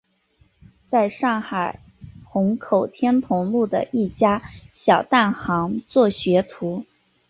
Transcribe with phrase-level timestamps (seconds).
[0.89, 1.79] 在上海
[2.25, 4.41] 虹口天潼路的一家
[4.73, 6.85] 小蛋行做学徒。